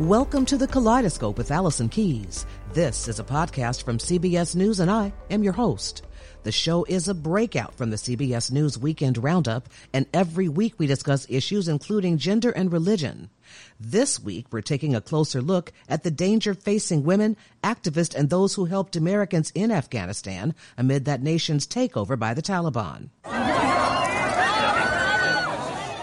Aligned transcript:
Welcome 0.00 0.44
to 0.46 0.56
the 0.56 0.66
Kaleidoscope 0.66 1.38
with 1.38 1.52
Allison 1.52 1.88
Keyes. 1.88 2.46
This 2.72 3.06
is 3.06 3.20
a 3.20 3.24
podcast 3.24 3.84
from 3.84 3.98
CBS 3.98 4.56
News, 4.56 4.80
and 4.80 4.90
I 4.90 5.12
am 5.30 5.44
your 5.44 5.52
host. 5.52 6.02
The 6.42 6.50
show 6.50 6.82
is 6.88 7.06
a 7.06 7.14
breakout 7.14 7.76
from 7.76 7.90
the 7.90 7.96
CBS 7.96 8.50
News 8.50 8.76
Weekend 8.76 9.22
Roundup, 9.22 9.68
and 9.92 10.06
every 10.12 10.48
week 10.48 10.74
we 10.78 10.88
discuss 10.88 11.30
issues 11.30 11.68
including 11.68 12.18
gender 12.18 12.50
and 12.50 12.72
religion. 12.72 13.30
This 13.78 14.18
week, 14.18 14.46
we're 14.50 14.62
taking 14.62 14.96
a 14.96 15.00
closer 15.00 15.40
look 15.40 15.72
at 15.88 16.02
the 16.02 16.10
danger 16.10 16.54
facing 16.54 17.04
women, 17.04 17.36
activists, 17.62 18.16
and 18.16 18.28
those 18.28 18.54
who 18.54 18.64
helped 18.64 18.96
Americans 18.96 19.52
in 19.54 19.70
Afghanistan 19.70 20.56
amid 20.76 21.04
that 21.04 21.22
nation's 21.22 21.68
takeover 21.68 22.18
by 22.18 22.34
the 22.34 22.42
Taliban. 22.42 23.10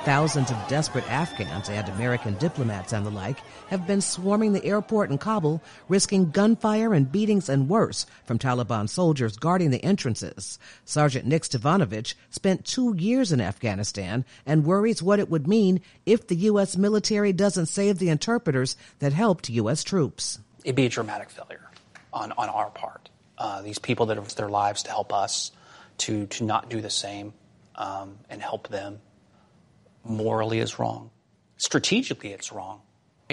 Thousands 0.04 0.50
of 0.50 0.58
desperate 0.68 1.08
Afghans 1.12 1.70
and 1.70 1.88
American 1.90 2.34
diplomats 2.40 2.92
and 2.92 3.05
the 3.05 3.12
like 3.12 3.38
have 3.68 3.86
been 3.86 4.02
swarming 4.02 4.52
the 4.52 4.66
airport 4.66 5.12
in 5.12 5.20
Kabul, 5.20 5.62
risking 5.90 6.32
gunfire 6.32 6.92
and 6.96 7.12
beatings 7.12 7.50
and 7.50 7.70
worse 7.70 8.08
from 8.26 8.40
Taliban 8.40 8.90
soldiers 8.90 9.38
guarding 9.38 9.70
the 9.70 9.84
entrances. 9.84 10.58
Sergeant 10.86 11.28
Nick 11.28 11.44
Stavanovich 11.44 12.16
spent 12.32 12.66
two 12.66 12.95
years 12.98 13.32
in 13.32 13.40
Afghanistan 13.40 14.26
and 14.44 14.66
worries 14.66 15.04
what 15.04 15.20
it 15.20 15.30
would 15.30 15.48
mean 15.48 15.82
if 16.08 16.26
the 16.26 16.36
U.S. 16.36 16.76
military 16.76 17.31
doesn't 17.31 17.68
save 17.68 18.00
the 18.00 18.09
interpreters 18.09 18.76
that 18.98 19.14
helped 19.14 19.50
U.S. 19.50 19.84
troops. 19.84 20.40
It'd 20.64 20.76
be 20.76 20.88
a 20.88 20.90
dramatic 20.90 21.30
failure 21.30 21.70
on, 22.12 22.31
on 22.31 22.50
our 22.50 22.72
part. 22.72 23.12
Uh, 23.38 23.62
these 23.62 23.78
people 23.78 24.08
that 24.08 24.18
have 24.18 24.34
their 24.34 24.50
lives 24.50 24.81
to 24.84 24.90
help 24.90 25.14
us 25.14 25.52
to, 26.00 26.26
to 26.26 26.44
not 26.44 26.72
do 26.72 26.81
the 26.81 26.90
same 26.90 27.34
um, 27.76 28.18
and 28.31 28.42
help 28.42 28.68
them 28.68 29.00
morally 30.04 30.60
is 30.60 30.80
wrong. 30.80 31.10
Strategically, 31.58 32.32
it's 32.32 32.52
wrong. 32.52 32.82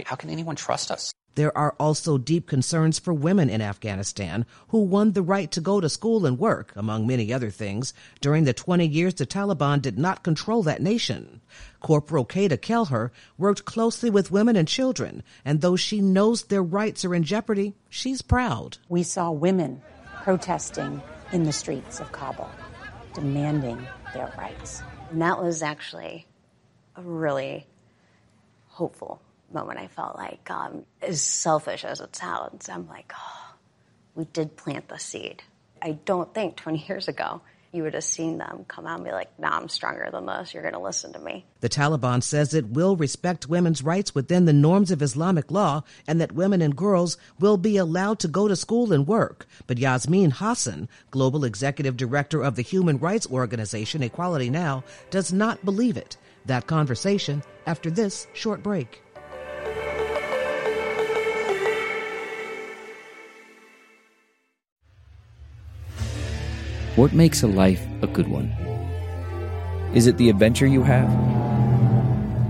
How 0.05 0.17
can 0.17 0.31
anyone 0.31 0.57
trust 0.57 0.91
us? 0.91 1.13
There 1.35 1.57
are 1.57 1.77
also 1.79 2.19
deep 2.19 2.49
concerns 2.49 2.99
for 2.99 3.15
women 3.15 3.49
in 3.49 3.61
Afghanistan 3.61 4.45
who 4.69 4.83
won 4.83 5.13
the 5.13 5.23
right 5.23 5.49
to 5.53 5.61
go 5.61 5.81
to 5.81 5.89
school 5.89 6.27
and 6.27 6.37
work, 6.37 6.73
among 6.75 7.07
many 7.07 7.33
other 7.33 7.51
things, 7.51 7.95
during 8.21 8.43
the 8.43 8.53
20 8.53 8.85
years 8.87 9.15
the 9.15 9.25
Taliban 9.25 9.81
did 9.81 9.99
not 10.01 10.25
control 10.25 10.65
that 10.65 10.83
nation. 10.83 11.41
Corporal 11.81 12.25
Kata 12.25 12.57
Kelher 12.57 13.13
worked 13.37 13.65
closely 13.65 14.11
with 14.11 14.33
women 14.33 14.57
and 14.57 14.67
children, 14.67 15.23
and 15.45 15.61
though 15.61 15.77
she 15.77 16.01
knows 16.01 16.43
their 16.43 16.63
rights 16.63 17.05
are 17.05 17.15
in 17.15 17.23
jeopardy, 17.23 17.75
she's 17.89 18.21
proud. 18.21 18.79
We 18.89 19.05
saw 19.05 19.31
women 19.31 19.81
protesting 20.25 21.01
in 21.31 21.45
the 21.45 21.53
streets 21.53 22.01
of 22.01 22.11
Kabul, 22.11 22.51
demanding 23.15 23.87
their 24.13 24.33
rights. 24.37 24.83
And 25.11 25.23
that 25.23 25.41
was 25.41 25.63
actually 25.63 26.27
a 26.99 27.03
really 27.03 27.67
hopeful 28.69 29.21
moment. 29.53 29.79
I 29.79 29.87
felt 29.87 30.17
like, 30.17 30.51
um, 30.51 30.85
as 31.01 31.21
selfish 31.21 31.85
as 31.85 32.01
it 32.01 32.15
sounds, 32.17 32.69
I'm 32.69 32.89
like, 32.89 33.13
oh, 33.17 33.55
we 34.15 34.25
did 34.25 34.57
plant 34.57 34.89
the 34.89 34.99
seed. 34.99 35.43
I 35.81 35.93
don't 35.93 36.35
think 36.35 36.57
20 36.57 36.87
years 36.89 37.07
ago 37.09 37.41
you 37.71 37.83
would 37.83 37.95
have 37.95 38.05
seen 38.05 38.39
them 38.39 38.65
come 38.67 38.87
out 38.87 38.97
and 38.97 39.05
be 39.05 39.13
like, 39.13 39.29
nah, 39.39 39.57
I'm 39.57 39.69
stronger 39.69 40.09
than 40.11 40.25
this. 40.25 40.55
You're 40.55 40.63
going 40.63 40.75
to 40.75 40.81
listen 40.81 41.13
to 41.13 41.19
me. 41.19 41.45
The 41.61 41.69
Taliban 41.69 42.23
says 42.23 42.55
it 42.55 42.69
will 42.69 42.97
respect 42.97 43.49
women's 43.49 43.83
rights 43.83 44.15
within 44.15 44.47
the 44.47 44.53
norms 44.55 44.91
of 44.91 45.03
Islamic 45.03 45.51
law 45.51 45.83
and 46.07 46.21
that 46.21 46.33
women 46.33 46.63
and 46.63 46.75
girls 46.75 47.19
will 47.39 47.59
be 47.59 47.77
allowed 47.77 48.21
to 48.21 48.29
go 48.29 48.49
to 48.49 48.57
school 48.57 48.93
and 48.93 49.07
work. 49.07 49.47
But 49.67 49.77
Yasmeen 49.77 50.33
Hassan, 50.33 50.89
global 51.11 51.45
executive 51.45 51.97
director 51.97 52.43
of 52.43 52.57
the 52.57 52.63
human 52.63 52.99
rights 52.99 53.27
organization 53.31 54.03
Equality 54.03 54.49
Now, 54.49 54.83
does 55.11 55.33
not 55.33 55.65
believe 55.65 55.99
it. 55.99 56.17
That 56.47 56.67
conversation 56.67 57.43
after 57.67 57.91
this 57.91 58.27
short 58.33 58.63
break. 58.63 59.03
What 66.97 67.13
makes 67.13 67.45
a 67.45 67.47
life 67.47 67.87
a 68.03 68.09
good 68.09 68.27
one? 68.27 68.51
Is 69.95 70.07
it 70.07 70.17
the 70.17 70.29
adventure 70.31 70.67
you 70.67 70.83
have? 70.83 71.09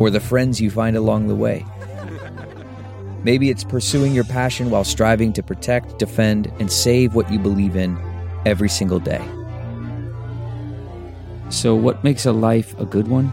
Or 0.00 0.08
the 0.08 0.20
friends 0.20 0.60
you 0.60 0.70
find 0.70 0.96
along 0.96 1.28
the 1.28 1.34
way? 1.34 1.66
Maybe 3.24 3.50
it's 3.50 3.62
pursuing 3.62 4.14
your 4.14 4.24
passion 4.24 4.70
while 4.70 4.84
striving 4.84 5.34
to 5.34 5.42
protect, 5.42 5.98
defend, 5.98 6.50
and 6.60 6.72
save 6.72 7.14
what 7.14 7.30
you 7.30 7.38
believe 7.38 7.76
in 7.76 7.98
every 8.46 8.70
single 8.70 9.00
day. 9.00 9.22
So, 11.50 11.74
what 11.74 12.02
makes 12.02 12.24
a 12.24 12.32
life 12.32 12.78
a 12.78 12.86
good 12.86 13.08
one? 13.08 13.32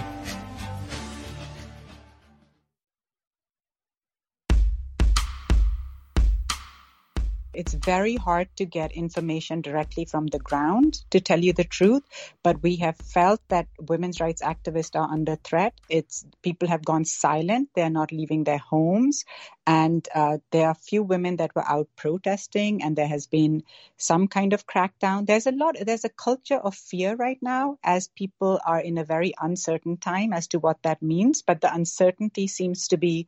It's 7.61 7.73
very 7.73 8.15
hard 8.15 8.47
to 8.57 8.65
get 8.65 8.91
information 8.91 9.61
directly 9.61 10.05
from 10.05 10.25
the 10.25 10.39
ground 10.39 10.99
to 11.11 11.19
tell 11.19 11.39
you 11.39 11.53
the 11.53 11.63
truth 11.63 12.03
but 12.43 12.63
we 12.63 12.77
have 12.77 12.97
felt 12.97 13.39
that 13.49 13.67
women's 13.79 14.19
rights 14.19 14.41
activists 14.41 14.99
are 14.99 15.11
under 15.11 15.35
threat. 15.35 15.73
It's 15.89 16.25
people 16.41 16.67
have 16.67 16.83
gone 16.83 17.05
silent. 17.05 17.69
They're 17.75 17.89
not 17.89 18.11
leaving 18.11 18.43
their 18.43 18.57
homes. 18.57 19.25
And 19.67 20.07
uh, 20.13 20.39
there 20.51 20.67
are 20.67 20.73
few 20.73 21.03
women 21.03 21.37
that 21.37 21.55
were 21.55 21.67
out 21.67 21.87
protesting 21.95 22.81
and 22.81 22.95
there 22.95 23.07
has 23.07 23.27
been 23.27 23.63
some 23.97 24.27
kind 24.27 24.53
of 24.53 24.65
crackdown. 24.65 25.27
There's 25.27 25.45
a 25.45 25.51
lot 25.51 25.75
there's 25.85 26.05
a 26.05 26.09
culture 26.09 26.57
of 26.57 26.75
fear 26.75 27.15
right 27.15 27.37
now 27.41 27.77
as 27.83 28.07
people 28.07 28.59
are 28.65 28.79
in 28.79 28.97
a 28.97 29.05
very 29.05 29.33
uncertain 29.39 29.97
time 29.97 30.33
as 30.33 30.47
to 30.47 30.59
what 30.59 30.81
that 30.83 31.01
means 31.01 31.43
but 31.43 31.61
the 31.61 31.73
uncertainty 31.73 32.47
seems 32.47 32.87
to 32.87 32.97
be 32.97 33.27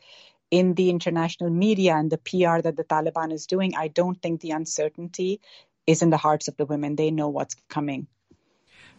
in 0.54 0.76
the 0.76 0.92
international 0.92 1.50
media 1.50 1.96
and 1.96 2.12
the 2.12 2.20
PR 2.20 2.62
that 2.62 2.78
the 2.78 2.84
Taliban 2.84 3.34
is 3.34 3.48
doing, 3.48 3.74
I 3.76 3.88
don't 3.88 4.22
think 4.22 4.40
the 4.40 4.52
uncertainty 4.52 5.42
is 5.88 6.04
in 6.04 6.12
the 6.12 6.18
hearts 6.18 6.48
of 6.48 6.56
the 6.58 6.68
women. 6.68 6.96
They 6.96 7.10
know 7.10 7.30
what's 7.30 7.56
coming. 7.70 8.06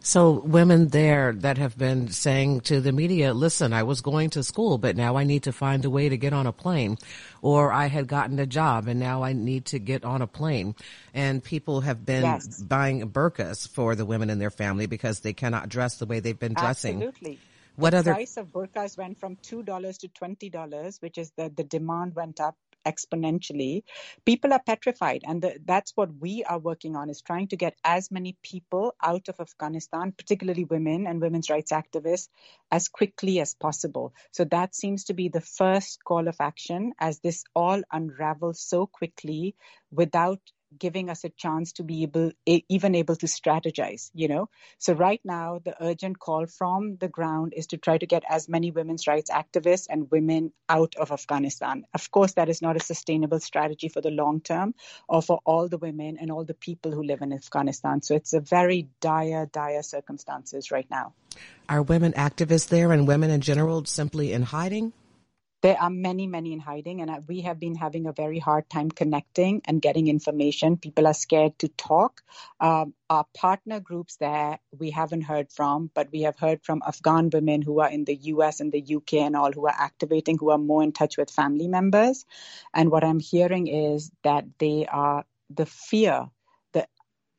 So, 0.01 0.41
women 0.41 0.89
there 0.89 1.31
that 1.31 1.57
have 1.57 1.77
been 1.77 2.09
saying 2.09 2.61
to 2.61 2.81
the 2.81 2.91
media, 2.91 3.33
listen, 3.33 3.71
I 3.71 3.83
was 3.83 4.01
going 4.01 4.31
to 4.31 4.43
school, 4.43 4.77
but 4.77 4.97
now 4.97 5.15
I 5.15 5.23
need 5.23 5.43
to 5.43 5.53
find 5.53 5.85
a 5.85 5.89
way 5.89 6.09
to 6.09 6.17
get 6.17 6.33
on 6.33 6.45
a 6.45 6.51
plane. 6.51 6.97
Or 7.41 7.71
I 7.71 7.85
had 7.87 8.07
gotten 8.07 8.37
a 8.37 8.45
job 8.45 8.89
and 8.89 8.99
now 8.99 9.23
I 9.23 9.31
need 9.31 9.65
to 9.67 9.79
get 9.79 10.03
on 10.03 10.21
a 10.21 10.27
plane. 10.27 10.75
And 11.13 11.41
people 11.41 11.81
have 11.81 12.05
been 12.05 12.23
yes. 12.23 12.61
buying 12.61 13.09
burqas 13.09 13.69
for 13.69 13.95
the 13.95 14.05
women 14.05 14.29
in 14.29 14.39
their 14.39 14.51
family 14.51 14.87
because 14.87 15.21
they 15.21 15.33
cannot 15.33 15.69
dress 15.69 15.99
the 15.99 16.05
way 16.05 16.19
they've 16.19 16.37
been 16.37 16.53
dressing. 16.53 17.01
Absolutely. 17.01 17.39
What 17.75 17.91
the 17.91 17.97
other 17.99 18.13
price 18.13 18.37
of 18.37 18.47
burqas 18.47 18.97
went 18.97 19.19
from 19.19 19.35
two 19.37 19.63
dollars 19.63 19.97
to 19.99 20.07
twenty 20.07 20.49
dollars, 20.49 21.01
which 21.01 21.17
is 21.17 21.31
the 21.37 21.51
the 21.55 21.63
demand 21.63 22.15
went 22.15 22.39
up 22.39 22.55
exponentially. 22.85 23.83
People 24.25 24.53
are 24.53 24.61
petrified 24.65 25.23
and 25.27 25.41
the, 25.41 25.59
that's 25.65 25.91
what 25.95 26.09
we 26.19 26.43
are 26.43 26.59
working 26.59 26.95
on 26.95 27.09
is 27.09 27.21
trying 27.21 27.47
to 27.47 27.57
get 27.57 27.75
as 27.83 28.11
many 28.11 28.37
people 28.43 28.95
out 29.01 29.27
of 29.27 29.39
afghanistan 29.39 30.11
particularly 30.11 30.65
women 30.65 31.07
and 31.07 31.19
women's 31.19 31.49
rights 31.49 31.71
activists 31.71 32.29
as 32.71 32.87
quickly 32.87 33.39
as 33.39 33.55
possible. 33.55 34.13
So 34.31 34.45
that 34.45 34.75
seems 34.75 35.05
to 35.05 35.13
be 35.13 35.29
the 35.29 35.41
first 35.41 36.03
call 36.03 36.27
of 36.27 36.35
action 36.39 36.93
as 36.99 37.19
this 37.19 37.43
all 37.55 37.81
unravels 37.91 38.61
so 38.61 38.85
quickly 38.85 39.55
without 39.91 40.39
giving 40.77 41.09
us 41.09 41.23
a 41.23 41.29
chance 41.29 41.73
to 41.73 41.83
be 41.83 42.03
able 42.03 42.31
even 42.45 42.95
able 42.95 43.15
to 43.15 43.25
strategize 43.25 44.09
you 44.13 44.27
know? 44.27 44.49
So 44.77 44.93
right 44.93 45.21
now 45.23 45.59
the 45.63 45.75
urgent 45.81 46.19
call 46.19 46.45
from 46.47 46.97
the 46.97 47.07
ground 47.07 47.53
is 47.55 47.67
to 47.67 47.77
try 47.77 47.97
to 47.97 48.05
get 48.05 48.23
as 48.29 48.49
many 48.49 48.71
women's 48.71 49.07
rights 49.07 49.29
activists 49.29 49.87
and 49.89 50.09
women 50.11 50.51
out 50.69 50.95
of 50.95 51.11
afghanistan. 51.11 51.85
Of 51.93 52.11
course 52.11 52.33
that 52.33 52.49
is 52.49 52.61
not 52.61 52.75
a 52.75 52.79
sustainable 52.79 53.39
strategy 53.39 53.89
for 53.89 54.01
the 54.01 54.11
long 54.11 54.41
term 54.41 54.73
or 55.07 55.21
for 55.21 55.39
all 55.45 55.67
the 55.67 55.77
women 55.77 56.17
and 56.19 56.31
all 56.31 56.45
the 56.45 56.53
people 56.53 56.91
who 56.91 57.03
live 57.03 57.21
in 57.21 57.33
afghanistan. 57.33 58.01
So 58.01 58.15
it's 58.15 58.33
a 58.33 58.39
very 58.39 58.89
dire 59.01 59.45
dire 59.51 59.83
circumstances 59.83 60.71
right 60.71 60.89
now. 60.89 61.13
Are 61.67 61.81
women 61.81 62.13
activists 62.13 62.67
there 62.67 62.91
and 62.91 63.07
women 63.07 63.29
in 63.29 63.41
general 63.41 63.85
simply 63.85 64.31
in 64.31 64.43
hiding 64.43 64.93
there 65.65 65.81
are 65.81 65.89
many, 65.89 66.27
many 66.27 66.53
in 66.53 66.59
hiding, 66.59 67.01
and 67.01 67.27
we 67.27 67.41
have 67.41 67.59
been 67.59 67.73
having 67.73 68.05
a 68.05 68.11
very 68.13 68.37
hard 68.37 68.69
time 68.69 68.91
connecting 68.91 69.63
and 69.65 69.81
getting 69.81 70.07
information. 70.07 70.77
People 70.77 71.07
are 71.07 71.13
scared 71.15 71.57
to 71.57 71.67
talk. 71.69 72.21
Um, 72.59 72.93
our 73.09 73.25
partner 73.33 73.79
groups 73.79 74.17
there 74.17 74.59
we 74.77 74.91
haven't 74.91 75.21
heard 75.21 75.51
from, 75.51 75.89
but 75.95 76.09
we 76.11 76.21
have 76.21 76.37
heard 76.37 76.63
from 76.63 76.83
Afghan 76.85 77.31
women 77.33 77.63
who 77.63 77.79
are 77.79 77.89
in 77.89 78.05
the 78.05 78.15
US 78.33 78.59
and 78.59 78.71
the 78.71 78.95
UK 78.97 79.13
and 79.25 79.35
all 79.35 79.51
who 79.51 79.65
are 79.65 79.75
activating, 79.75 80.37
who 80.37 80.51
are 80.51 80.59
more 80.59 80.83
in 80.83 80.91
touch 80.91 81.17
with 81.17 81.31
family 81.31 81.67
members. 81.67 82.25
And 82.71 82.91
what 82.91 83.03
I'm 83.03 83.19
hearing 83.19 83.65
is 83.65 84.11
that 84.23 84.45
they 84.59 84.85
are 84.85 85.25
the 85.49 85.65
fear 85.65 86.29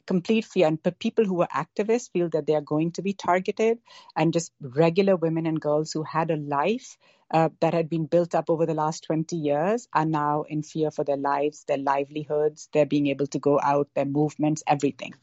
complete 0.06 0.44
fear. 0.44 0.66
And 0.66 0.82
but 0.82 0.98
people 0.98 1.24
who 1.24 1.42
are 1.42 1.48
activists 1.48 2.10
feel 2.10 2.28
that 2.30 2.46
they 2.46 2.54
are 2.54 2.60
going 2.60 2.92
to 2.92 3.02
be 3.02 3.12
targeted, 3.12 3.78
and 4.16 4.32
just 4.32 4.52
regular 4.60 5.16
women 5.16 5.46
and 5.46 5.60
girls 5.60 5.92
who 5.92 6.02
had 6.02 6.30
a 6.30 6.36
life 6.36 6.96
uh, 7.30 7.48
that 7.60 7.74
had 7.74 7.88
been 7.88 8.06
built 8.06 8.34
up 8.34 8.50
over 8.50 8.66
the 8.66 8.74
last 8.74 9.04
20 9.04 9.36
years 9.36 9.88
are 9.92 10.04
now 10.04 10.42
in 10.42 10.62
fear 10.62 10.90
for 10.90 11.04
their 11.04 11.16
lives, 11.16 11.64
their 11.64 11.78
livelihoods, 11.78 12.68
their 12.72 12.86
being 12.86 13.08
able 13.08 13.26
to 13.26 13.38
go 13.38 13.60
out, 13.60 13.88
their 13.94 14.04
movements, 14.04 14.62
everything. 14.66 15.14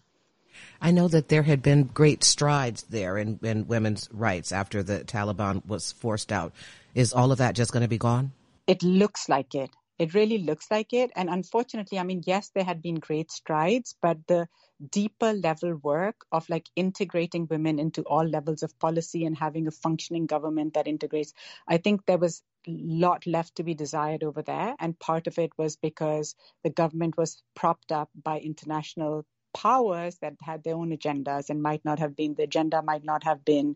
I 0.82 0.92
know 0.92 1.08
that 1.08 1.30
there 1.30 1.44
had 1.44 1.62
been 1.62 1.86
great 1.86 2.24
strides 2.24 2.84
there 2.84 3.18
in, 3.18 3.40
in 3.42 3.68
women's 3.68 4.10
rights 4.12 4.52
after 4.52 4.84
the 4.84 5.00
Taliban 5.00 5.66
was 5.66 5.92
forced 5.94 6.32
out. 6.32 6.54
Is 6.94 7.14
all 7.14 7.32
of 7.32 7.38
that 7.40 7.56
just 7.56 7.72
going 7.72 7.82
to 7.82 7.90
be 7.90 7.98
gone? 7.98 8.34
It 8.68 8.84
looks 8.84 9.30
like 9.30 9.56
it. 9.56 9.70
It 10.00 10.14
really 10.14 10.40
looks 10.40 10.70
like 10.72 10.92
it. 10.94 11.12
And 11.16 11.30
unfortunately, 11.30 12.00
I 12.00 12.04
mean, 12.04 12.24
yes, 12.26 12.50
there 12.54 12.64
had 12.64 12.82
been 12.82 12.96
great 12.96 13.32
strides, 13.32 13.96
but 14.02 14.18
the 14.28 14.48
deeper 14.92 15.34
level 15.34 15.76
work 15.76 16.26
of 16.32 16.50
like 16.50 16.68
integrating 16.76 17.48
women 17.50 17.80
into 17.80 18.02
all 18.04 18.26
levels 18.26 18.64
of 18.64 18.78
policy 18.80 19.26
and 19.26 19.38
having 19.38 19.68
a 19.68 19.72
functioning 19.72 20.26
government 20.26 20.74
that 20.74 20.88
integrates, 20.88 21.34
I 21.68 21.78
think 21.78 22.06
there 22.06 22.18
was 22.18 22.42
a 22.68 22.72
lot 22.72 23.28
left 23.28 23.58
to 23.58 23.64
be 23.64 23.76
desired 23.76 24.24
over 24.24 24.42
there. 24.42 24.76
And 24.80 24.98
part 24.98 25.28
of 25.28 25.38
it 25.38 25.52
was 25.58 25.76
because 25.76 26.36
the 26.64 26.70
government 26.70 27.18
was 27.18 27.42
propped 27.56 27.92
up 27.92 28.10
by 28.16 28.40
international 28.40 29.26
powers 29.54 30.18
that 30.18 30.34
had 30.42 30.64
their 30.64 30.76
own 30.76 30.90
agendas 30.90 31.50
and 31.50 31.62
might 31.62 31.86
not 31.86 32.00
have 32.00 32.16
been 32.16 32.34
the 32.34 32.44
agenda 32.44 32.82
might 32.82 33.04
not 33.04 33.24
have 33.24 33.46
been 33.46 33.76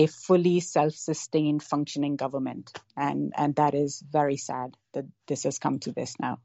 a 0.00 0.06
fully 0.06 0.60
self-sustained 0.60 1.62
functioning 1.62 2.16
government 2.16 2.72
and 2.96 3.32
and 3.36 3.56
that 3.56 3.74
is 3.74 4.02
very 4.18 4.36
sad 4.36 4.76
that 4.94 5.04
this 5.26 5.42
has 5.44 5.58
come 5.58 5.78
to 5.78 5.92
this 5.92 6.14
now 6.18 6.38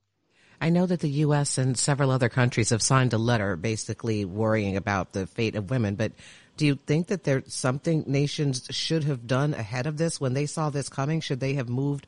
I 0.62 0.70
know 0.70 0.86
that 0.86 1.02
the 1.02 1.10
U.S. 1.26 1.58
and 1.58 1.78
several 1.78 2.12
other 2.12 2.30
countries 2.30 2.70
have 2.70 2.82
signed 2.82 3.12
a 3.12 3.18
letter 3.18 3.58
basically 3.58 4.24
worrying 4.24 4.78
about 4.78 5.12
the 5.12 5.28
fate 5.28 5.56
of 5.56 5.70
women, 5.70 5.96
but 5.96 6.14
do 6.58 6.66
you 6.66 6.80
think 6.86 7.08
that 7.08 7.26
there's 7.26 7.54
something 7.54 8.06
nations 8.08 8.66
should 8.70 9.04
have 9.04 9.28
done 9.28 9.54
ahead 9.54 9.86
of 9.86 9.98
this 9.98 10.22
when 10.22 10.34
they 10.34 10.46
saw 10.46 10.70
this 10.70 10.88
coming? 10.88 11.20
Should 11.20 11.42
they 11.42 11.56
have 11.56 11.68
moved 11.68 12.08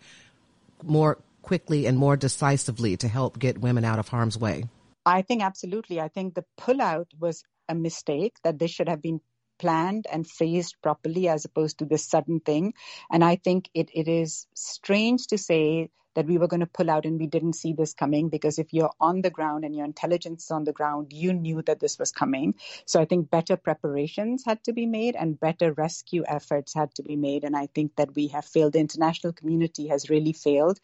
more 0.83 1.17
quickly 1.41 1.85
and 1.85 1.97
more 1.97 2.15
decisively 2.15 2.95
to 2.97 3.07
help 3.07 3.38
get 3.38 3.57
women 3.57 3.83
out 3.83 3.99
of 3.99 4.07
harm's 4.07 4.38
way? 4.38 4.63
I 5.05 5.21
think 5.21 5.44
absolutely. 5.44 5.99
I 5.99 6.07
think 6.07 6.33
the 6.33 6.45
pullout 6.59 7.07
was 7.19 7.44
a 7.67 7.75
mistake 7.75 8.35
that 8.44 8.59
this 8.59 8.71
should 8.71 8.88
have 8.88 9.01
been 9.01 9.19
planned 9.59 10.06
and 10.12 10.27
phased 10.27 10.75
properly 10.81 11.27
as 11.27 11.45
opposed 11.45 11.80
to 11.80 11.86
this 11.86 12.06
sudden 12.06 12.39
thing. 12.39 12.74
And 13.12 13.24
I 13.24 13.36
think 13.36 13.69
it, 13.74 13.89
it 13.94 14.07
is 14.07 14.48
strange 14.54 15.27
to 15.27 15.38
say 15.38 15.89
that 16.18 16.25
we 16.25 16.39
were 16.39 16.48
going 16.48 16.62
to 16.62 16.65
pull 16.65 16.89
out 16.89 17.06
and 17.06 17.19
we 17.19 17.27
didn't 17.27 17.54
see 17.54 17.74
this 17.74 17.94
coming 17.94 18.30
because 18.30 18.57
if 18.57 18.74
you're 18.74 18.94
on 19.00 19.21
the 19.21 19.30
ground 19.30 19.63
and 19.63 19.75
your 19.75 19.86
intelligence 19.86 20.45
is 20.45 20.51
on 20.51 20.63
the 20.63 20.74
ground, 20.74 21.13
you 21.13 21.31
knew 21.31 21.62
that 21.62 21.80
this 21.80 22.00
was 22.00 22.12
coming. 22.12 22.56
So 22.86 23.00
I 23.00 23.06
think 23.06 23.30
better 23.30 23.56
preparations 23.56 24.44
had 24.44 24.63
to 24.63 24.74
be 24.74 24.88
made 24.88 25.15
and 25.15 25.39
better 25.39 25.74
rescue 25.74 26.24
efforts 26.27 26.74
had 26.74 26.95
to 26.95 27.04
be 27.04 27.15
made. 27.15 27.44
And 27.44 27.56
I 27.56 27.68
think 27.68 27.98
that 27.98 28.15
we 28.15 28.30
have 28.30 28.45
failed. 28.45 28.74
The 28.74 28.80
international 28.80 29.31
community 29.31 29.89
has 29.89 30.09
really 30.09 30.33
failed 30.33 30.80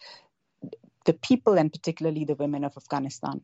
the 1.06 1.14
people 1.14 1.58
and 1.58 1.72
particularly 1.72 2.26
the 2.26 2.36
women 2.36 2.64
of 2.64 2.78
Afghanistan. 2.78 3.42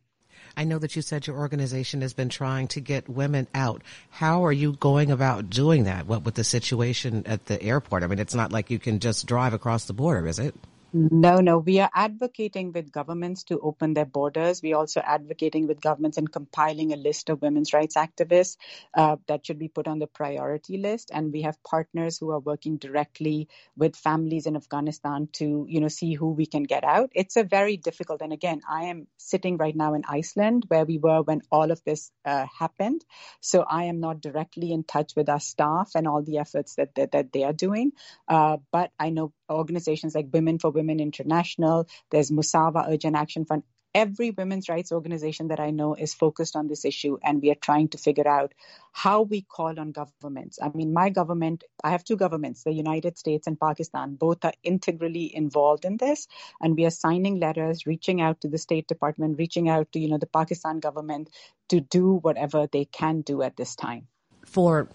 I 0.55 0.63
know 0.63 0.79
that 0.79 0.95
you 0.95 1.01
said 1.01 1.27
your 1.27 1.37
organization 1.37 2.01
has 2.01 2.13
been 2.13 2.29
trying 2.29 2.67
to 2.69 2.81
get 2.81 3.09
women 3.09 3.47
out. 3.53 3.81
How 4.09 4.45
are 4.45 4.51
you 4.51 4.73
going 4.73 5.11
about 5.11 5.49
doing 5.49 5.83
that? 5.83 6.07
What 6.07 6.23
with 6.23 6.35
the 6.35 6.43
situation 6.43 7.23
at 7.25 7.45
the 7.45 7.61
airport? 7.61 8.03
I 8.03 8.07
mean, 8.07 8.19
it's 8.19 8.35
not 8.35 8.51
like 8.51 8.69
you 8.69 8.79
can 8.79 8.99
just 8.99 9.25
drive 9.25 9.53
across 9.53 9.85
the 9.85 9.93
border, 9.93 10.27
is 10.27 10.39
it? 10.39 10.55
No, 10.91 11.39
no. 11.39 11.59
We 11.59 11.79
are 11.79 11.89
advocating 11.93 12.71
with 12.71 12.91
governments 12.91 13.43
to 13.45 13.59
open 13.59 13.93
their 13.93 14.05
borders. 14.05 14.61
We're 14.63 14.75
also 14.75 15.01
advocating 15.01 15.67
with 15.67 15.81
governments 15.81 16.17
and 16.17 16.31
compiling 16.31 16.93
a 16.93 16.95
list 16.95 17.29
of 17.29 17.43
women's 17.43 17.73
rights 17.73 17.95
activists 17.95 18.57
uh, 18.95 19.17
that 19.27 19.45
should 19.45 19.59
be 19.59 19.67
put 19.67 19.87
on 19.87 19.99
the 19.99 20.07
priority 20.07 20.77
list. 20.77 21.11
And 21.13 21.31
we 21.31 21.43
have 21.43 21.61
partners 21.63 22.17
who 22.17 22.31
are 22.31 22.39
working 22.39 22.77
directly 22.77 23.49
with 23.77 23.95
families 23.95 24.47
in 24.47 24.55
Afghanistan 24.55 25.29
to, 25.33 25.65
you 25.69 25.79
know, 25.79 25.89
see 25.89 26.15
who 26.15 26.31
we 26.31 26.47
can 26.47 26.63
get 26.63 26.83
out. 26.83 27.11
It's 27.13 27.35
a 27.37 27.43
very 27.43 27.77
difficult. 27.77 28.21
And 28.21 28.33
again, 28.33 28.61
I 28.67 28.85
am 28.85 29.05
sitting 29.17 29.57
right 29.57 29.75
now 29.75 29.93
in 29.93 30.03
Iceland 30.09 30.65
where 30.69 30.85
we 30.85 30.97
were 30.97 31.21
when 31.21 31.41
all 31.51 31.69
of 31.71 31.83
this 31.83 32.11
uh, 32.25 32.47
happened. 32.57 33.05
So 33.41 33.61
I 33.61 33.85
am 33.85 33.99
not 33.99 34.21
directly 34.21 34.71
in 34.71 34.83
touch 34.83 35.15
with 35.15 35.29
our 35.29 35.39
staff 35.39 35.91
and 35.93 36.07
all 36.07 36.23
the 36.23 36.39
efforts 36.39 36.75
that 36.75 36.95
that, 36.95 37.11
that 37.11 37.31
they 37.31 37.43
are 37.43 37.53
doing. 37.53 37.91
Uh, 38.27 38.57
but 38.71 38.91
I 38.99 39.11
know 39.11 39.33
organizations 39.49 40.15
like 40.15 40.27
Women 40.31 40.59
for 40.59 40.71
Women 40.79 40.99
International, 40.99 41.87
there's 42.09 42.31
Musawa 42.31 42.87
Urgent 42.89 43.15
Action 43.15 43.45
Fund. 43.45 43.63
Every 43.95 44.29
women's 44.29 44.69
rights 44.69 44.91
organization 44.91 45.47
that 45.47 45.59
I 45.59 45.71
know 45.71 45.95
is 45.95 46.13
focused 46.13 46.55
on 46.55 46.67
this 46.67 46.85
issue, 46.85 47.17
and 47.23 47.41
we 47.41 47.49
are 47.49 47.61
trying 47.67 47.87
to 47.89 47.97
figure 47.97 48.27
out 48.27 48.53
how 48.91 49.23
we 49.23 49.41
call 49.41 49.79
on 49.79 49.91
governments. 49.91 50.59
I 50.61 50.69
mean, 50.69 50.93
my 50.93 51.09
government, 51.09 51.63
I 51.83 51.89
have 51.95 52.03
two 52.03 52.15
governments, 52.15 52.63
the 52.63 52.71
United 52.71 53.17
States 53.17 53.47
and 53.47 53.59
Pakistan. 53.59 54.13
Both 54.25 54.45
are 54.45 54.53
integrally 54.73 55.25
involved 55.43 55.85
in 55.85 55.97
this, 55.97 56.27
and 56.61 56.77
we 56.77 56.85
are 56.85 56.95
signing 56.99 57.39
letters, 57.39 57.87
reaching 57.87 58.21
out 58.21 58.41
to 58.41 58.47
the 58.47 58.59
State 58.59 58.87
Department, 58.87 59.39
reaching 59.39 59.69
out 59.69 59.91
to 59.93 59.99
you 59.99 60.09
know 60.13 60.21
the 60.25 60.33
Pakistan 60.39 60.79
government 60.79 61.31
to 61.69 61.81
do 61.97 62.13
whatever 62.27 62.67
they 62.71 62.85
can 62.85 63.21
do 63.21 63.41
at 63.41 63.57
this 63.57 63.75
time. 63.75 64.07
For 64.45 64.87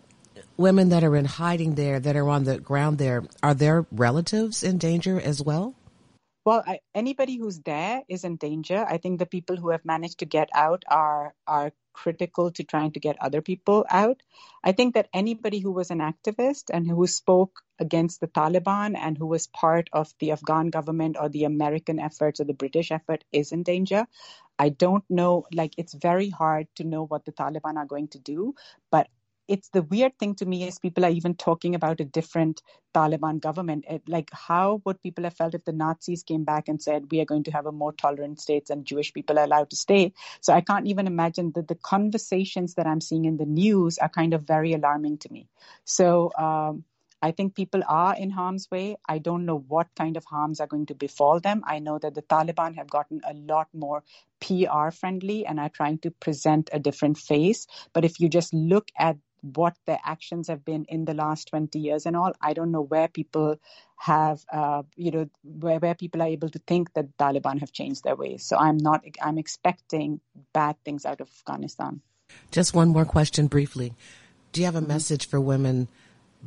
women 0.57 0.89
that 0.91 1.05
are 1.05 1.17
in 1.17 1.25
hiding 1.25 1.75
there, 1.75 2.01
that 2.01 2.17
are 2.17 2.29
on 2.29 2.45
the 2.45 2.59
ground 2.59 2.99
there, 2.99 3.25
are 3.43 3.55
their 3.55 3.87
relatives 3.91 4.63
in 4.63 4.79
danger 4.79 5.21
as 5.21 5.43
well? 5.43 5.75
Well, 6.45 6.63
I, 6.67 6.81
anybody 6.95 7.39
who's 7.39 7.61
there 7.61 8.03
is 8.07 8.23
in 8.25 8.37
danger. 8.37 8.85
I 8.87 8.99
think 8.99 9.19
the 9.19 9.27
people 9.27 9.57
who 9.57 9.71
have 9.71 9.85
managed 9.85 10.19
to 10.19 10.27
get 10.27 10.51
out 10.55 10.85
are 10.89 11.35
are 11.47 11.73
critical 11.95 12.51
to 12.51 12.65
trying 12.65 12.91
to 12.93 13.01
get 13.01 13.17
other 13.21 13.41
people 13.41 13.87
out. 13.89 14.23
I 14.63 14.73
think 14.73 14.95
that 14.95 15.09
anybody 15.15 15.61
who 15.61 15.73
was 15.73 15.91
an 15.91 16.01
activist 16.01 16.65
and 16.71 16.87
who 16.87 17.07
spoke 17.07 17.63
against 17.79 18.21
the 18.21 18.27
Taliban 18.27 18.97
and 18.97 19.17
who 19.17 19.27
was 19.27 19.47
part 19.47 19.89
of 19.93 20.13
the 20.19 20.33
Afghan 20.33 20.69
government 20.69 21.17
or 21.19 21.29
the 21.29 21.45
American 21.45 21.99
efforts 21.99 22.41
or 22.41 22.45
the 22.45 22.53
British 22.53 22.91
effort 22.91 23.25
is 23.33 23.53
in 23.53 23.63
danger. 23.63 24.07
I 24.59 24.69
don't 24.69 25.05
know, 25.09 25.47
like, 25.53 25.75
it's 25.79 25.95
very 25.95 26.29
hard 26.31 26.67
to 26.77 26.85
know 26.85 27.07
what 27.07 27.25
the 27.25 27.33
Taliban 27.33 27.77
are 27.77 27.87
going 27.87 28.09
to 28.09 28.19
do, 28.19 28.55
but 28.91 29.09
it's 29.47 29.69
the 29.71 29.83
weird 29.83 30.19
thing 30.19 30.35
to 30.37 30.47
me 30.47 30.67
is 30.67 30.79
people 30.79 31.05
are 31.05 31.11
even 31.11 31.35
talking 31.35 31.75
about 31.75 32.01
a 32.01 32.05
different 32.05 32.63
Taliban 32.95 33.41
government. 33.41 33.85
Like, 34.09 34.31
how 34.33 34.81
would 34.85 35.03
people 35.03 35.25
have 35.25 35.35
felt 35.35 35.55
if 35.55 35.65
the 35.65 35.73
Nazis 35.73 36.23
came 36.23 36.45
back 36.45 36.69
and 36.69 36.81
said, 36.81 37.11
we 37.11 37.21
are 37.21 37.27
going 37.27 37.45
to 37.45 37.51
have 37.51 37.67
a 37.67 37.73
more 37.73 37.93
tolerant 37.93 38.41
state 38.41 38.71
and 38.71 38.87
Jewish 38.87 39.13
people 39.13 39.39
are 39.39 39.45
allowed 39.45 39.71
to 39.71 39.77
stay? 39.77 40.13
So 40.41 40.53
I 40.53 40.61
can't 40.61 40.87
even 40.87 41.07
imagine 41.07 41.53
that 41.55 41.69
the 41.69 41.75
conversations 41.75 42.75
that 42.75 42.87
I'm 42.87 43.01
seeing 43.01 43.27
in 43.27 43.37
the 43.37 43.45
news 43.45 43.99
are 43.99 44.09
kind 44.09 44.33
of 44.33 44.43
very 44.43 44.73
alarming 44.73 45.19
to 45.19 45.33
me. 45.33 45.49
So, 45.85 46.33
um, 46.39 46.85
I 47.23 47.31
think 47.31 47.55
people 47.55 47.81
are 47.89 48.15
in 48.15 48.29
harm's 48.29 48.71
way. 48.71 48.97
I 49.09 49.17
don't 49.17 49.47
know 49.47 49.65
what 49.69 49.89
kind 49.97 50.19
of 50.19 50.27
harms 50.27 50.61
are 50.61 50.67
going 50.67 50.85
to 50.87 50.95
befall 50.95 51.41
them. 51.41 51.63
I 51.67 51.79
know 51.79 51.99
that 51.99 52.15
the 52.15 52.21
Taliban 52.21 52.77
have 52.77 52.91
gotten 52.91 53.23
a 53.27 53.33
lot 53.33 53.69
more 53.73 54.05
PR 54.41 54.91
friendly 54.91 55.47
and 55.47 55.59
are 55.59 55.71
trying 55.71 56.01
to 56.01 56.11
present 56.11 56.69
a 56.71 56.79
different 56.79 57.17
face. 57.17 57.67
But 57.95 58.05
if 58.05 58.21
you 58.21 58.29
just 58.29 58.53
look 58.53 58.91
at 58.99 59.17
what 59.53 59.77
their 59.87 59.99
actions 60.05 60.49
have 60.49 60.65
been 60.65 60.87
in 60.89 61.05
the 61.05 61.13
last 61.13 61.49
20 61.49 61.79
years 61.79 62.07
and 62.07 62.17
all. 62.17 62.33
I 62.41 62.55
don't 62.55 62.71
know 62.71 62.81
where 62.81 63.09
people 63.09 63.57
have, 63.97 64.45
uh, 64.51 64.83
you 64.97 65.11
know, 65.11 65.29
where, 65.43 65.79
where 65.79 65.95
people 65.95 66.23
are 66.23 66.29
able 66.29 66.49
to 66.49 66.59
think 66.61 66.95
that 66.95 67.17
Taliban 67.19 67.61
have 67.61 67.73
changed 67.73 68.05
their 68.05 68.17
ways. 68.17 68.45
So 68.45 68.57
I'm 68.57 68.79
not, 68.79 69.05
I'm 69.21 69.37
expecting 69.37 70.21
bad 70.55 70.77
things 70.85 71.05
out 71.05 71.21
of 71.21 71.29
Afghanistan. 71.29 72.01
Just 72.51 72.75
one 72.75 72.89
more 72.89 73.05
question 73.05 73.47
briefly. 73.47 73.93
Do 74.53 74.61
you 74.61 74.65
have 74.65 74.77
a 74.77 74.79
mm-hmm. 74.79 74.89
message 74.89 75.29
for 75.29 75.41
women, 75.41 75.89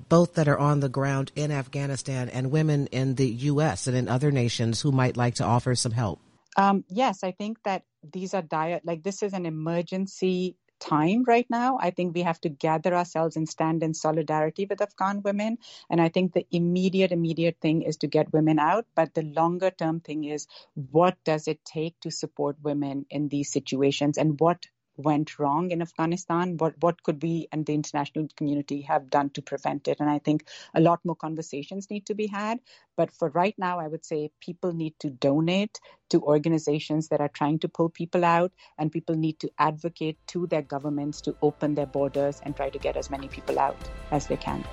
both 0.10 0.34
that 0.34 0.48
are 0.48 0.58
on 0.58 0.80
the 0.80 0.89
ground 0.89 1.32
in 1.36 1.51
Afghanistan 1.51 2.30
and 2.30 2.50
women 2.50 2.88
in 2.88 3.16
the 3.16 3.27
U.S. 3.27 3.86
and 3.86 3.96
in 3.96 4.10
other 4.10 4.32
nations 4.32 4.82
who 4.82 4.92
might 4.92 5.16
like 5.16 5.36
to 5.36 5.44
offer 5.44 5.75
some 5.75 5.92
help? 5.92 6.20
Um, 6.56 6.84
yes, 6.89 7.24
I 7.24 7.32
think 7.32 7.62
that 7.63 7.84
these 8.12 8.34
are 8.34 8.42
dire, 8.42 8.82
like 8.84 9.04
this 9.04 9.22
is 9.22 9.34
an 9.34 9.46
emergency 9.46 10.56
time 10.79 11.24
right 11.27 11.46
now. 11.50 11.77
I 11.79 11.91
think 11.91 12.15
we 12.15 12.22
have 12.22 12.39
to 12.41 12.50
gather 12.50 12.93
ourselves 12.96 13.36
and 13.36 13.48
stand 13.48 13.84
in 13.84 13.93
solidarity 13.93 14.65
with 14.69 14.81
Afghan 14.81 15.22
women. 15.24 15.57
And 15.89 16.01
I 16.01 16.10
think 16.10 16.34
the 16.34 16.46
immediate, 16.51 17.12
immediate 17.12 17.57
thing 17.62 17.81
is 17.81 17.98
to 17.98 18.07
get 18.07 18.34
women 18.34 18.60
out. 18.60 18.86
But 18.96 19.13
the 19.13 19.24
longer 19.24 19.72
term 19.72 20.00
thing 20.00 20.24
is 20.24 20.48
what 20.91 21.17
does 21.24 21.48
it 21.48 21.63
take 21.65 22.00
to 22.01 22.12
support 22.12 22.57
women 22.62 23.05
in 23.10 23.29
these 23.29 23.51
situations 23.51 24.17
and 24.17 24.39
what 24.39 24.67
went 24.98 25.39
wrong 25.39 25.72
in 25.72 25.82
Afghanistan? 25.82 26.58
What 26.58 26.75
what 26.82 27.01
could 27.04 27.22
we 27.22 27.48
and 27.51 27.66
the 27.66 27.74
international 27.74 28.27
community 28.36 28.82
have 28.82 29.10
done 29.10 29.30
to 29.32 29.42
prevent 29.42 29.88
it? 29.88 30.00
And 30.00 30.10
I 30.10 30.20
think 30.20 30.48
a 30.74 30.82
lot 30.82 31.06
more 31.06 31.16
conversations 31.16 31.89
need 31.89 32.06
to 32.08 32.16
be 32.16 32.27
had. 32.27 32.60
But 32.96 33.12
for 33.12 33.30
right 33.30 33.56
now, 33.58 33.80
I 33.80 33.88
would 33.88 34.06
say 34.06 34.32
people 34.42 34.74
need 34.74 34.96
to 35.00 35.10
donate 35.10 35.80
to 36.10 36.22
organizations 36.22 37.10
that 37.10 37.22
are 37.22 37.30
trying 37.30 37.60
to 37.60 37.70
pull 37.70 37.89
people 37.89 38.25
out, 38.25 38.51
and 38.77 38.92
people 38.92 39.16
need 39.16 39.39
to 39.39 39.51
advocate 39.60 40.18
to 40.27 40.48
their 40.48 40.62
governments 40.62 41.22
to 41.22 41.36
open 41.42 41.75
their 41.75 41.86
borders 41.86 42.42
and 42.44 42.56
try 42.56 42.70
to 42.70 42.80
get 42.80 42.98
as 42.98 43.10
many 43.10 43.27
people 43.27 43.60
out 43.60 43.77
as 44.12 44.27
they 44.27 44.38
can. 44.38 44.63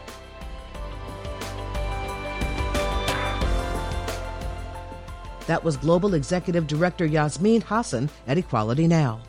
That 5.46 5.62
was 5.62 5.76
Global 5.76 6.14
Executive 6.14 6.66
Director 6.66 7.06
Yasmeen 7.06 7.62
Hassan 7.62 8.08
at 8.26 8.38
Equality 8.38 8.88
Now. 8.88 9.20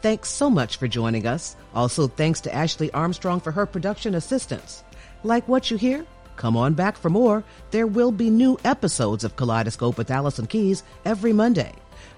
Thanks 0.00 0.28
so 0.28 0.48
much 0.48 0.76
for 0.76 0.86
joining 0.86 1.26
us. 1.26 1.56
Also, 1.74 2.06
thanks 2.06 2.40
to 2.42 2.54
Ashley 2.54 2.92
Armstrong 2.92 3.40
for 3.40 3.50
her 3.50 3.66
production 3.66 4.14
assistance. 4.14 4.84
Like 5.24 5.48
what 5.48 5.70
you 5.70 5.76
hear? 5.76 6.06
Come 6.36 6.56
on 6.56 6.74
back 6.74 6.96
for 6.96 7.10
more. 7.10 7.42
There 7.72 7.88
will 7.88 8.12
be 8.12 8.30
new 8.30 8.58
episodes 8.64 9.24
of 9.24 9.34
Kaleidoscope 9.34 9.98
with 9.98 10.10
Allison 10.10 10.46
Keyes 10.46 10.84
every 11.04 11.32
Monday. 11.32 11.72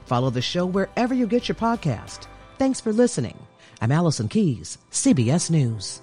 Follow 0.05 0.29
the 0.29 0.43
show 0.43 0.67
wherever 0.67 1.15
you 1.15 1.27
get 1.27 1.49
your 1.49 1.55
podcast. 1.55 2.27
Thanks 2.59 2.81
for 2.81 2.93
listening. 2.93 3.39
I'm 3.81 3.93
Allison 3.93 4.29
Keyes, 4.29 4.77
CBS 4.91 5.51
News. 5.51 6.03